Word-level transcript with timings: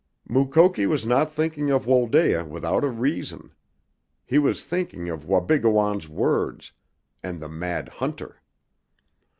Mukoki 0.27 0.87
was 0.87 1.05
not 1.05 1.31
thinking 1.31 1.69
of 1.69 1.85
Wholdaia 1.85 2.43
without 2.47 2.83
a 2.83 2.89
reason. 2.89 3.53
He 4.25 4.39
was 4.39 4.65
thinking 4.65 5.09
of 5.09 5.25
Wabigoon's 5.25 6.09
words 6.09 6.71
and 7.21 7.39
the 7.39 7.47
mad 7.47 7.87
hunter. 7.87 8.41